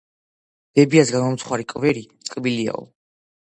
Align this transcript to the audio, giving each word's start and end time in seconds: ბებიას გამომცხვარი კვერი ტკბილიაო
ბებიას 0.79 1.11
გამომცხვარი 1.17 1.69
კვერი 1.77 2.05
ტკბილიაო 2.33 2.85